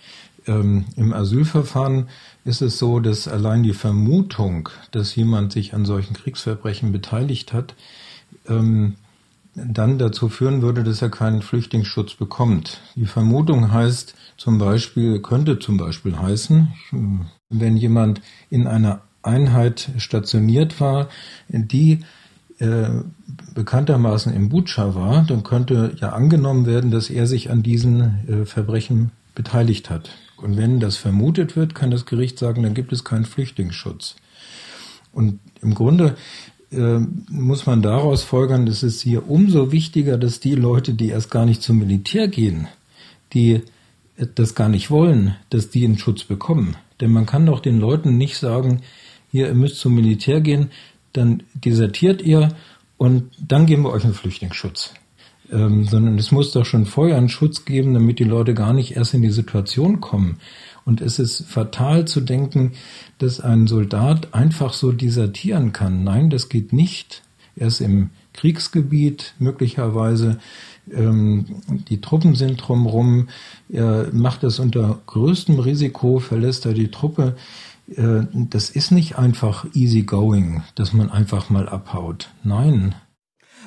[0.49, 2.09] Ähm, Im Asylverfahren
[2.45, 7.75] ist es so, dass allein die Vermutung, dass jemand sich an solchen Kriegsverbrechen beteiligt hat,
[8.49, 8.95] ähm,
[9.55, 12.81] dann dazu führen würde, dass er keinen Flüchtlingsschutz bekommt.
[12.95, 16.69] Die Vermutung heißt zum Beispiel, könnte zum Beispiel heißen,
[17.51, 21.09] wenn jemand in einer Einheit stationiert war,
[21.49, 22.01] die
[22.59, 22.89] äh,
[23.55, 28.47] bekanntermaßen im Butscha war, dann könnte ja angenommen werden, dass er sich an diesen äh,
[28.47, 30.11] Verbrechen beteiligt hat.
[30.37, 34.17] Und wenn das vermutet wird, kann das Gericht sagen, dann gibt es keinen Flüchtlingsschutz.
[35.13, 36.17] Und im Grunde
[36.73, 36.99] äh,
[37.31, 41.47] muss man daraus folgern, dass es hier umso wichtiger, dass die Leute, die erst gar
[41.47, 42.67] nicht zum Militär gehen,
[43.33, 43.63] die
[44.35, 46.77] das gar nicht wollen, dass die einen Schutz bekommen.
[47.01, 48.83] Denn man kann doch den Leuten nicht sagen,
[49.31, 50.71] hier, ihr müsst zum Militär gehen,
[51.13, 52.57] dann desertiert ihr
[52.97, 54.95] und dann geben wir euch einen Flüchtlingsschutz.
[55.51, 58.97] Ähm, sondern es muss doch schon vorher einen Schutz geben, damit die Leute gar nicht
[58.97, 60.39] erst in die Situation kommen,
[60.89, 62.73] und es ist fatal zu denken,
[63.19, 66.03] dass ein Soldat einfach so desertieren kann.
[66.03, 67.21] Nein, das geht nicht.
[67.57, 70.39] Er ist im Kriegsgebiet möglicherweise.
[70.91, 71.45] Ähm,
[71.91, 73.29] die Truppen sind drumherum.
[73.69, 77.37] Er macht das unter größtem Risiko, verlässt er die Truppe.
[77.95, 82.31] Äh, das ist nicht einfach easy going, dass man einfach mal abhaut.
[82.45, 82.95] Nein,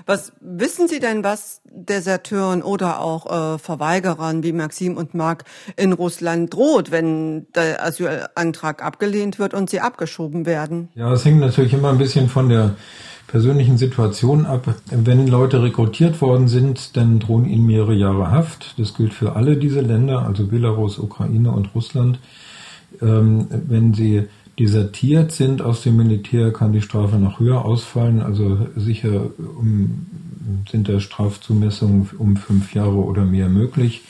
[0.05, 5.45] was wissen Sie denn, was Deserteuren oder auch äh, Verweigerern wie Maxim und Mark
[5.77, 10.89] in Russland droht, wenn der Asylantrag abgelehnt wird und sie abgeschoben werden?
[10.95, 12.75] Ja, es hängt natürlich immer ein bisschen von der
[13.27, 14.75] persönlichen Situation ab.
[14.89, 18.77] Wenn Leute rekrutiert worden sind, dann drohen ihnen mehrere Jahre Haft.
[18.77, 22.19] Das gilt für alle diese Länder, also Belarus, Ukraine und Russland.
[23.01, 24.27] Ähm, wenn sie
[24.59, 28.21] desertiert sind aus dem Militär, kann die Strafe noch höher ausfallen.
[28.21, 30.05] Also sicher um,
[30.69, 34.03] sind da Strafzumessungen um fünf Jahre oder mehr möglich.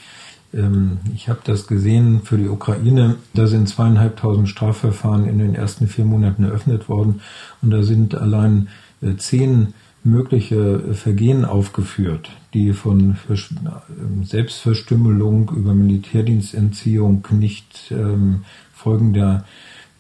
[0.54, 3.15] Ähm, ich habe das gesehen für die Ukraine.
[3.34, 7.21] Da sind zweieinhalbtausend Strafverfahren in den ersten vier Monaten eröffnet worden
[7.62, 8.69] und da sind allein
[9.01, 9.73] äh, zehn
[10.04, 19.45] mögliche Vergehen aufgeführt, die von ähm, Selbstverstümmelung über Militärdienstentziehung nicht ähm, Folgen der,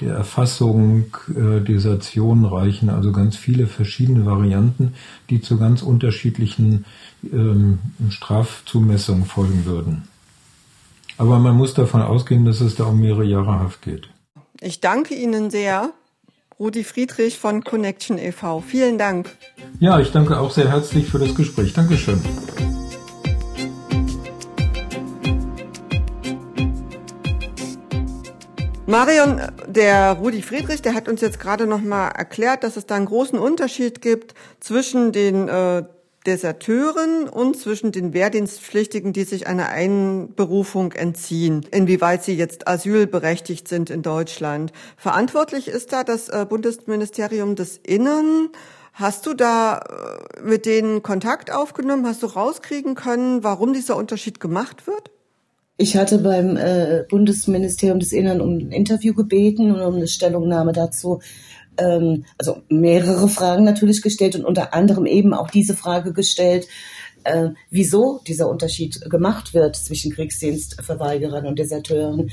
[0.01, 4.95] der Erfassung, äh, Desertion reichen, also ganz viele verschiedene Varianten,
[5.29, 6.85] die zu ganz unterschiedlichen
[7.31, 10.07] ähm, Strafzumessungen folgen würden.
[11.17, 14.09] Aber man muss davon ausgehen, dass es da um mehrere Jahre Haft geht.
[14.59, 15.91] Ich danke Ihnen sehr.
[16.59, 18.61] Rudi Friedrich von Connection e.V.
[18.61, 19.35] Vielen Dank.
[19.79, 21.73] Ja, ich danke auch sehr herzlich für das Gespräch.
[21.73, 22.21] Dankeschön.
[28.91, 32.95] Marion, der Rudi Friedrich, der hat uns jetzt gerade noch mal erklärt, dass es da
[32.95, 35.83] einen großen Unterschied gibt zwischen den äh,
[36.25, 43.89] Deserteuren und zwischen den Wehrdienstpflichtigen, die sich einer Einberufung entziehen, inwieweit sie jetzt asylberechtigt sind
[43.89, 44.73] in Deutschland.
[44.97, 48.49] Verantwortlich ist da das äh, Bundesministerium des Innern.
[48.91, 52.05] Hast du da äh, mit denen Kontakt aufgenommen?
[52.05, 55.11] Hast du rauskriegen können, warum dieser Unterschied gemacht wird?
[55.81, 60.73] Ich hatte beim äh, Bundesministerium des Innern um ein Interview gebeten und um eine Stellungnahme
[60.73, 61.21] dazu.
[61.75, 66.67] Ähm, also mehrere Fragen natürlich gestellt und unter anderem eben auch diese Frage gestellt,
[67.23, 72.29] äh, wieso dieser Unterschied gemacht wird zwischen Kriegsdienstverweigerern und Deserteuren.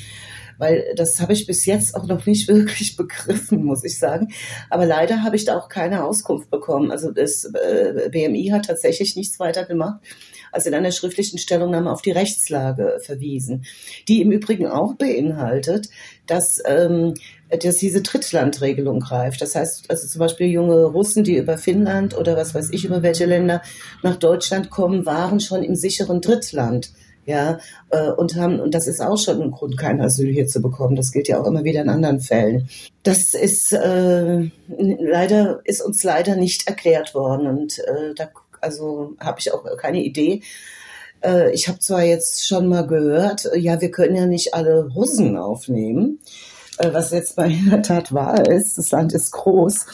[0.58, 4.28] Weil das habe ich bis jetzt auch noch nicht wirklich begriffen, muss ich sagen.
[4.68, 6.90] Aber leider habe ich da auch keine Auskunft bekommen.
[6.90, 10.00] Also das äh, BMI hat tatsächlich nichts weiter gemacht
[10.52, 13.64] als in einer schriftlichen Stellungnahme auf die Rechtslage verwiesen,
[14.08, 15.88] die im Übrigen auch beinhaltet,
[16.26, 17.14] dass, ähm,
[17.48, 19.40] dass diese Drittlandregelung greift.
[19.40, 23.02] Das heißt, also zum Beispiel junge Russen, die über Finnland oder was weiß ich, über
[23.02, 23.62] welche Länder
[24.02, 26.90] nach Deutschland kommen, waren schon im sicheren Drittland
[27.28, 27.58] ja,
[27.90, 30.96] äh, und haben, und das ist auch schon ein Grund, kein Asyl hier zu bekommen.
[30.96, 32.70] Das gilt ja auch immer wieder in anderen Fällen.
[33.02, 39.40] Das ist äh, leider, ist uns leider nicht erklärt worden und äh, da also habe
[39.40, 40.42] ich auch keine Idee.
[41.22, 44.88] Äh, ich habe zwar jetzt schon mal gehört, äh, ja, wir können ja nicht alle
[44.88, 46.20] Russen aufnehmen
[46.78, 48.78] äh, was jetzt bei der Tat wahr ist.
[48.78, 49.86] Das Land ist groß.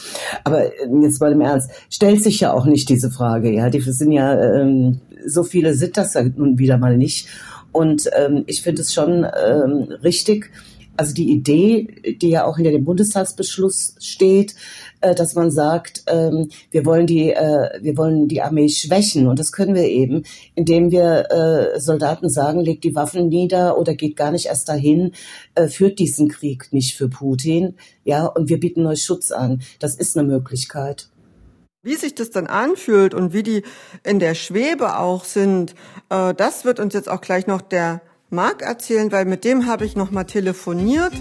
[0.43, 3.51] Aber jetzt mal im Ernst, stellt sich ja auch nicht diese Frage.
[3.51, 7.27] Ja, die sind ja, ähm, so viele sind das ja nun wieder mal nicht.
[7.71, 10.51] Und ähm, ich finde es schon ähm, richtig,
[10.95, 14.55] also die Idee, die ja auch hinter dem Bundestagsbeschluss steht,
[15.05, 19.37] äh, dass man sagt, ähm, wir wollen die, äh, wir wollen die Armee schwächen und
[19.37, 20.23] das können wir eben,
[20.55, 25.11] indem wir äh, Soldaten sagen, legt die Waffen nieder oder geht gar nicht erst dahin,
[25.53, 29.61] äh, führt diesen Krieg nicht für Putin, ja, und wir bieten euch Schutz an.
[29.79, 31.09] Das ist eine Möglichkeit.
[31.83, 33.61] Wie sich das dann anfühlt und wie die
[34.03, 35.75] in der Schwebe auch sind,
[36.09, 39.85] äh, das wird uns jetzt auch gleich noch der Marc erzählen, weil mit dem habe
[39.85, 41.13] ich noch mal telefoniert.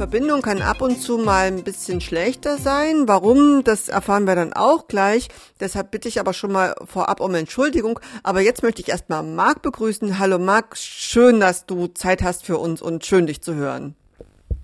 [0.00, 3.06] Verbindung kann ab und zu mal ein bisschen schlechter sein.
[3.06, 5.28] Warum, das erfahren wir dann auch gleich.
[5.60, 8.00] Deshalb bitte ich aber schon mal vorab um Entschuldigung.
[8.22, 10.18] Aber jetzt möchte ich erstmal Marc begrüßen.
[10.18, 13.94] Hallo Marc, schön, dass du Zeit hast für uns und schön dich zu hören.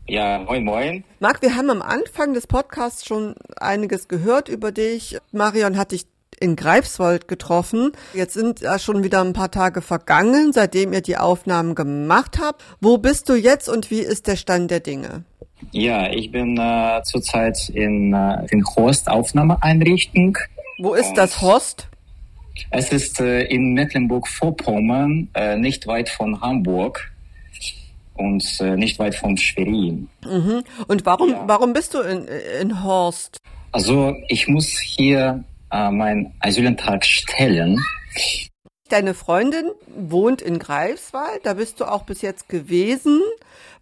[0.09, 1.05] Ja, moin, moin.
[1.21, 5.19] Marc, wir haben am Anfang des Podcasts schon einiges gehört über dich.
[5.33, 6.07] Marion hat dich
[6.41, 7.93] in Greifswald getroffen.
[8.15, 12.63] Jetzt sind ja schon wieder ein paar Tage vergangen, seitdem ihr die Aufnahmen gemacht habt.
[12.81, 15.25] Wo bist du jetzt und wie ist der Stand der Dinge?
[15.73, 20.37] Ja, ich bin äh, zurzeit in, äh, in Horst Aufnahmeeinrichtung.
[20.79, 21.89] Wo ist das Horst?
[22.71, 27.11] Es ist äh, in Mecklenburg-Vorpommern, äh, nicht weit von Hamburg
[28.15, 30.09] und äh, nicht weit von Schwerin.
[30.25, 30.63] Mhm.
[30.87, 31.45] Und warum, ja.
[31.47, 32.27] warum bist du in,
[32.61, 33.39] in Horst?
[33.73, 37.83] Also ich muss hier äh, meinen Asylantrag stellen.
[38.89, 43.21] Deine Freundin wohnt in Greifswald, da bist du auch bis jetzt gewesen.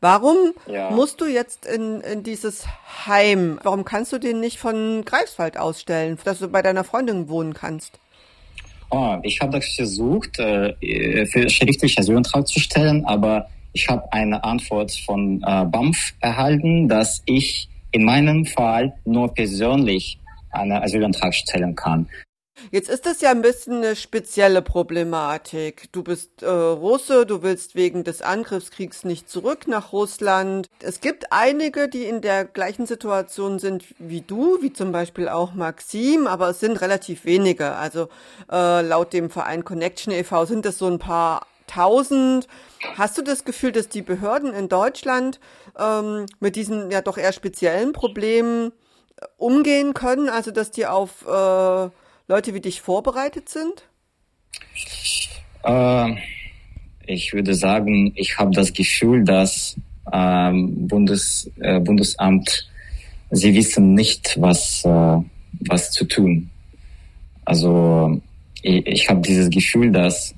[0.01, 0.91] Warum ja.
[0.91, 2.67] musst du jetzt in, in dieses
[3.07, 3.59] Heim?
[3.63, 7.99] Warum kannst du den nicht von Greifswald ausstellen, dass du bei deiner Freundin wohnen kannst?
[8.91, 14.45] Oh, ich habe das versucht, äh, für schriftlich Asylantrag zu stellen, aber ich habe eine
[14.45, 20.19] Antwort von äh, BAMF erhalten, dass ich in meinem Fall nur persönlich
[20.55, 22.09] einen Asylantrag stellen kann.
[22.71, 25.93] Jetzt ist das ja ein bisschen eine spezielle Problematik.
[25.93, 30.69] Du bist äh, Russe, du willst wegen des Angriffskriegs nicht zurück nach Russland.
[30.81, 35.55] Es gibt einige, die in der gleichen Situation sind wie du, wie zum Beispiel auch
[35.55, 37.75] Maxim, aber es sind relativ wenige.
[37.75, 38.09] Also
[38.51, 40.45] äh, laut dem Verein Connection e.V.
[40.45, 42.47] sind es so ein paar tausend.
[42.97, 45.41] Hast du das Gefühl, dass die Behörden in Deutschland
[45.79, 48.73] ähm, mit diesen ja doch eher speziellen Problemen
[49.37, 50.29] umgehen können?
[50.29, 51.91] Also dass die auf äh,
[52.29, 53.85] Leute wie dich vorbereitet sind?
[55.65, 56.15] Äh,
[57.07, 59.77] ich würde sagen, ich habe das Gefühl, dass
[60.13, 62.69] ähm, Bundes, äh, Bundesamt,
[63.31, 65.19] sie wissen nicht, was, äh,
[65.69, 66.51] was zu tun.
[67.45, 68.21] Also
[68.63, 70.35] ich, ich habe dieses Gefühl, dass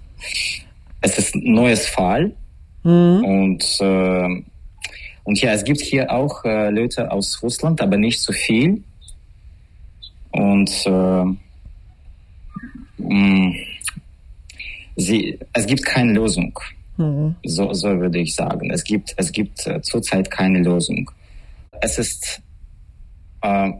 [1.00, 2.32] es ist ein neues Fall
[2.82, 3.24] mhm.
[3.24, 4.42] und äh,
[5.26, 8.82] und ja, es gibt hier auch äh, Leute aus Russland, aber nicht so viel.
[10.32, 11.36] Und äh,
[12.98, 13.52] Mm,
[14.96, 16.58] sie, es gibt keine Lösung.
[16.96, 17.36] Mhm.
[17.44, 18.70] So, so würde ich sagen.
[18.70, 21.10] Es gibt, es gibt äh, zurzeit keine Lösung.
[21.80, 22.40] Es ist
[23.42, 23.70] äh,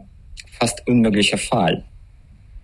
[0.59, 1.83] fast unmöglicher Fall.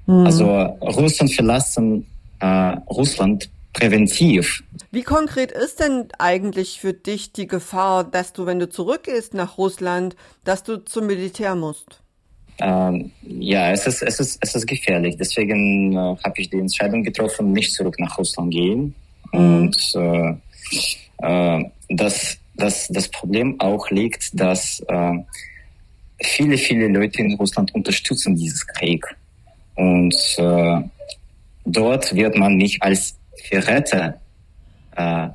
[0.05, 0.25] Mhm.
[0.25, 0.45] Also
[0.81, 2.05] Russland verlassen
[2.39, 2.45] äh,
[2.89, 4.63] Russland präventiv.
[4.91, 9.57] Wie konkret ist denn eigentlich für dich die Gefahr, dass du, wenn du zurückgehst nach
[9.57, 12.01] Russland, dass du zum Militär musst?
[12.59, 15.17] Ähm, ja, es ist, es, ist, es ist gefährlich.
[15.17, 18.93] Deswegen äh, habe ich die Entscheidung getroffen, nicht zurück nach Russland gehen.
[19.31, 19.39] Mhm.
[19.39, 20.35] Und äh,
[21.23, 25.13] äh, das, das, das Problem auch liegt, dass äh,
[26.21, 29.03] viele, viele Leute in Russland unterstützen dieses Krieg.
[29.75, 30.81] Und äh,
[31.65, 34.19] dort wird man mich als Verräter
[34.95, 35.29] äh,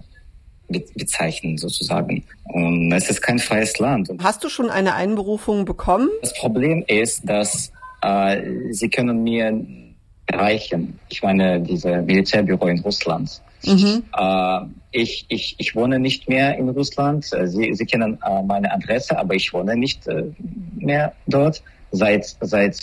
[0.68, 2.24] bezeichnen sozusagen.
[2.44, 4.10] Und es ist kein freies Land.
[4.22, 6.08] Hast du schon eine Einberufung bekommen?
[6.20, 9.64] Das Problem ist, dass äh, sie können mir
[10.26, 10.98] erreichen.
[11.08, 13.40] Ich meine, diese Militärbüro in Russland.
[13.64, 14.04] Mhm.
[14.16, 14.60] Äh,
[14.92, 17.24] ich, ich, ich wohne nicht mehr in Russland.
[17.24, 20.24] Sie, sie kennen äh, meine Adresse, aber ich wohne nicht äh,
[20.76, 22.78] mehr dort seit, seit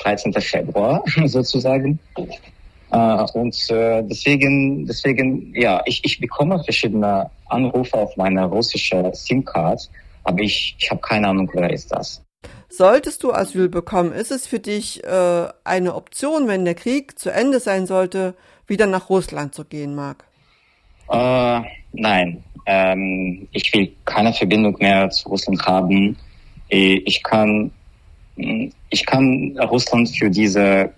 [0.00, 0.32] 13.
[0.34, 1.98] Februar sozusagen.
[2.94, 9.90] Äh, und äh, deswegen, deswegen, ja, ich, ich bekomme verschiedene Anrufe auf meiner russischen SIM-Card,
[10.22, 12.22] aber ich, ich habe keine Ahnung, wer ist das.
[12.68, 17.30] Solltest du Asyl bekommen, ist es für dich äh, eine Option, wenn der Krieg zu
[17.30, 18.34] Ende sein sollte,
[18.68, 20.24] wieder nach Russland zu gehen, Marc?
[21.10, 26.16] Äh, nein, ähm, ich will keine Verbindung mehr zu Russland haben.
[26.68, 27.70] Ich kann,
[28.36, 30.90] ich kann Russland für diese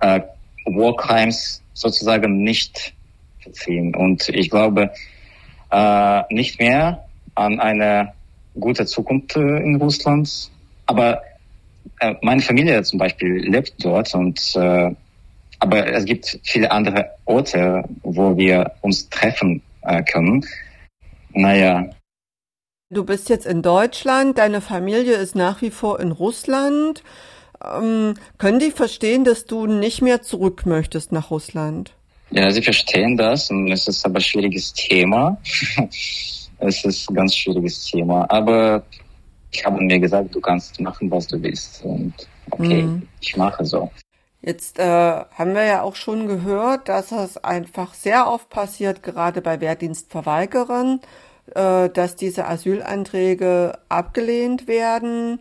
[0.00, 0.20] äh,
[0.66, 2.94] War Crimes sozusagen nicht
[3.40, 3.94] verziehen.
[3.94, 4.90] Und ich glaube
[5.70, 8.12] äh, nicht mehr an eine
[8.58, 10.50] gute Zukunft äh, in Russland.
[10.86, 11.22] Aber
[12.00, 14.94] äh, meine Familie zum Beispiel lebt dort und äh,
[15.58, 20.44] aber es gibt viele andere Orte, wo wir uns treffen äh, können.
[21.32, 21.88] Naja.
[22.90, 27.02] Du bist jetzt in Deutschland, deine Familie ist nach wie vor in Russland.
[27.64, 31.92] Ähm, können die verstehen, dass du nicht mehr zurück möchtest nach Russland?
[32.30, 35.40] Ja, sie verstehen das und es ist aber ein schwieriges Thema.
[36.58, 38.26] es ist ein ganz schwieriges Thema.
[38.30, 38.82] Aber
[39.50, 41.84] ich habe mir gesagt, du kannst machen, was du willst.
[41.84, 42.14] Und
[42.50, 43.08] okay, mhm.
[43.20, 43.90] ich mache so.
[44.42, 49.40] Jetzt äh, haben wir ja auch schon gehört, dass es einfach sehr oft passiert, gerade
[49.40, 51.00] bei Wehrdienstverweigerern,
[51.54, 55.40] äh, dass diese Asylanträge abgelehnt werden.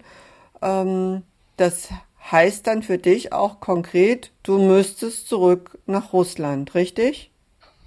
[0.62, 1.23] Ähm,
[1.58, 1.89] das
[2.31, 7.31] heißt dann für dich auch konkret, du müsstest zurück nach Russland, richtig?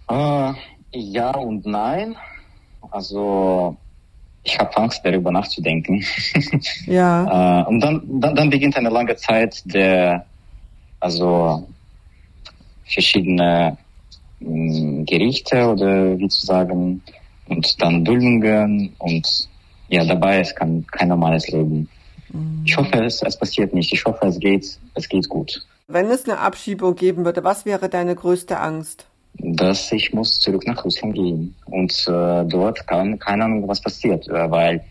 [0.08, 0.52] Äh,
[0.92, 2.16] ja und nein.
[2.90, 3.76] Also
[4.44, 6.04] ich habe Angst, darüber nachzudenken.
[6.86, 7.62] Ja.
[7.62, 10.24] äh, und dann, dann, dann beginnt eine lange Zeit der,
[11.00, 11.68] also
[12.84, 13.76] verschiedene
[14.40, 17.02] mh, hm, Gerichte oder wie zu sagen,
[17.48, 19.48] und dann Duldungen und
[19.88, 21.88] ja, dabei ist kein, kein normales Leben.
[22.64, 23.92] Ich hoffe, es, es passiert nicht.
[23.92, 25.64] Ich hoffe, es geht, es geht gut.
[25.86, 29.06] Wenn es eine Abschiebung geben würde, was wäre deine größte Angst?
[29.34, 34.26] Dass ich muss zurück nach Russland gehen und äh, dort kann keine Ahnung, was passiert,
[34.28, 34.84] äh, weil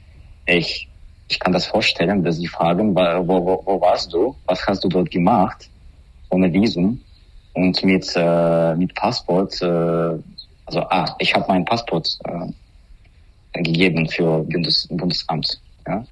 [0.46, 0.88] ich
[1.30, 4.88] ich kann das vorstellen, dass sie fragen, wo, wo, wo warst du, was hast du
[4.88, 5.70] dort gemacht,
[6.30, 7.02] ohne Visum
[7.54, 14.40] und mit äh, mit Passport, äh, also ah, ich habe mein Passport äh, gegeben für
[14.44, 16.06] Bundes, Bundesamt, ja.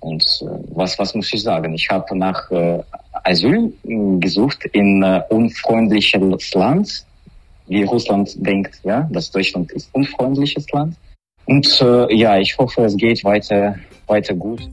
[0.00, 1.74] Und äh, was, was muss ich sagen?
[1.74, 2.82] Ich habe nach äh,
[3.24, 7.04] Asyl äh, gesucht in äh, unfreundliches Land,
[7.66, 10.96] wie Russland denkt, ja, dass Deutschland ist unfreundliches Land.
[11.46, 14.68] Und äh, ja, ich hoffe, es geht weiter, weiter gut.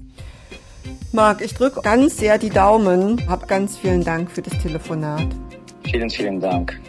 [1.12, 3.28] Marc, ich drücke ganz sehr die Daumen.
[3.30, 5.28] Hab ganz vielen Dank für das Telefonat.
[5.84, 6.80] Vielen, vielen Dank.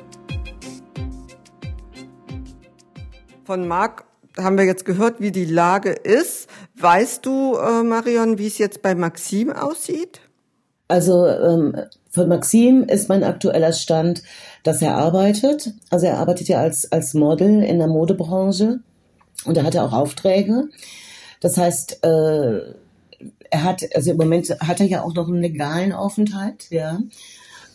[3.45, 4.05] Von Marc
[4.39, 6.49] haben wir jetzt gehört, wie die Lage ist.
[6.77, 10.21] Weißt du, äh, Marion, wie es jetzt bei Maxim aussieht?
[10.89, 11.77] Also ähm,
[12.11, 14.23] von Maxim ist mein aktueller Stand,
[14.65, 15.73] dass er arbeitet.
[15.91, 18.81] Also er arbeitet ja als, als Model in der Modebranche
[19.45, 20.69] und er hatte auch Aufträge.
[21.41, 22.75] Das heißt, äh,
[23.51, 26.99] er hat, also im Moment hat er ja auch noch einen legalen Aufenthalt, ja.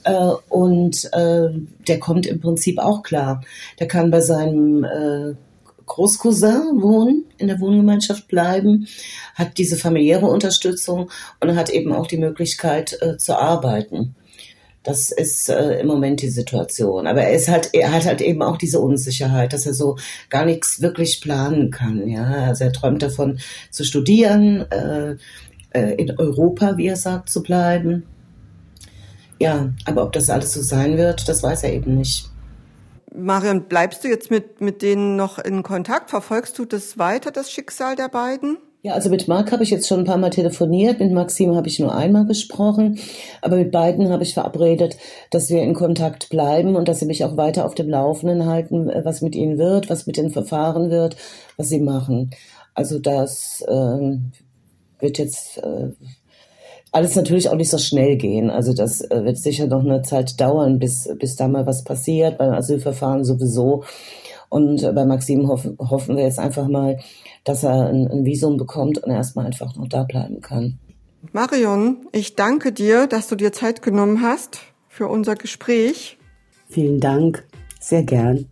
[0.03, 1.49] Äh, und äh,
[1.87, 3.43] der kommt im Prinzip auch klar.
[3.79, 5.35] Der kann bei seinem äh,
[5.85, 8.87] Großcousin wohnen, in der Wohngemeinschaft bleiben,
[9.35, 11.09] hat diese familiäre Unterstützung
[11.39, 14.15] und hat eben auch die Möglichkeit äh, zu arbeiten.
[14.83, 17.05] Das ist äh, im Moment die Situation.
[17.05, 19.97] Aber er ist halt, er hat halt eben auch diese Unsicherheit, dass er so
[20.29, 22.07] gar nichts wirklich planen kann.
[22.07, 23.39] Ja, also er träumt davon
[23.71, 25.17] zu studieren, äh,
[25.71, 28.03] äh, in Europa, wie er sagt, zu bleiben.
[29.39, 32.28] Ja, aber ob das alles so sein wird, das weiß er eben nicht.
[33.13, 36.09] Marion, bleibst du jetzt mit, mit denen noch in Kontakt?
[36.09, 38.57] Verfolgst du das weiter, das Schicksal der beiden?
[38.81, 41.67] Ja, also mit Marc habe ich jetzt schon ein paar Mal telefoniert, mit Maxim habe
[41.67, 42.97] ich nur einmal gesprochen,
[43.41, 44.95] aber mit beiden habe ich verabredet,
[45.31, 48.89] dass wir in Kontakt bleiben und dass sie mich auch weiter auf dem Laufenden halten,
[48.89, 51.17] äh, was mit ihnen wird, was mit den Verfahren wird,
[51.57, 52.29] was sie machen.
[52.73, 54.31] Also das ähm,
[54.99, 55.89] wird jetzt äh,
[56.91, 58.49] alles natürlich auch nicht so schnell gehen.
[58.49, 62.37] Also das äh, wird sicher noch eine Zeit dauern, bis, bis da mal was passiert,
[62.37, 63.83] beim Asylverfahren sowieso.
[64.49, 66.99] Und äh, bei Maxim hoffen, hoffen wir jetzt einfach mal,
[67.43, 70.79] dass er ein, ein Visum bekommt und erstmal einfach noch da bleiben kann.
[71.31, 76.17] Marion, ich danke dir, dass du dir Zeit genommen hast für unser Gespräch.
[76.69, 77.45] Vielen Dank,
[77.79, 78.45] sehr gern.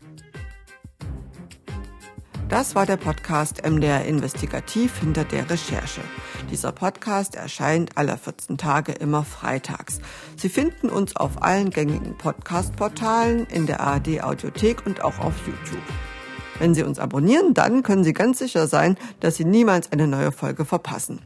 [2.49, 6.01] Das war der Podcast MDR Investigativ hinter der Recherche.
[6.49, 9.99] Dieser Podcast erscheint alle 14 Tage immer freitags.
[10.37, 15.83] Sie finden uns auf allen gängigen Podcast-Portalen, in der ARD Audiothek und auch auf YouTube.
[16.59, 20.31] Wenn Sie uns abonnieren, dann können Sie ganz sicher sein, dass Sie niemals eine neue
[20.31, 21.19] Folge verpassen.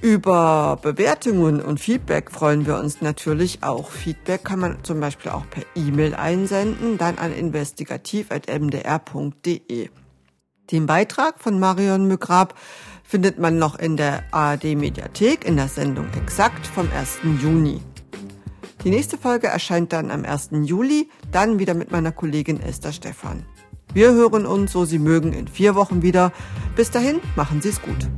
[0.00, 3.90] Über Bewertungen und Feedback freuen wir uns natürlich auch.
[3.90, 9.90] Feedback kann man zum Beispiel auch per E-Mail einsenden, dann an investigativ.mdr.de.
[10.70, 12.54] Den Beitrag von Marion Mügrab
[13.06, 17.18] findet man noch in der ARD Mediathek in der Sendung Exakt vom 1.
[17.42, 17.80] Juni.
[18.84, 20.50] Die nächste Folge erscheint dann am 1.
[20.64, 23.44] Juli, dann wieder mit meiner Kollegin Esther Stephan.
[23.94, 26.32] Wir hören uns, so Sie mögen, in vier Wochen wieder.
[26.74, 28.08] Bis dahin, machen Sie es gut.